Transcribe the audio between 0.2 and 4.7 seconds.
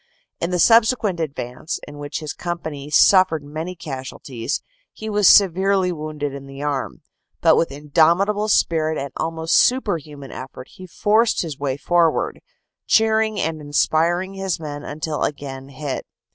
In the subsequent advance, in which his company suffered many casualties,